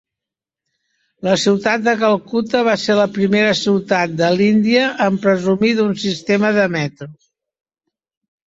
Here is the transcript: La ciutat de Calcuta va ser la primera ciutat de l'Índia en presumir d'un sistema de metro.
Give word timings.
La 1.27 1.33
ciutat 1.41 1.83
de 1.87 1.93
Calcuta 1.99 2.61
va 2.69 2.73
ser 2.85 2.95
la 3.01 3.05
primera 3.19 3.51
ciutat 3.59 4.15
de 4.23 4.31
l'Índia 4.41 4.89
en 5.09 5.21
presumir 5.27 5.73
d'un 5.81 5.95
sistema 6.07 6.53
de 6.61 6.65
metro. 6.79 7.13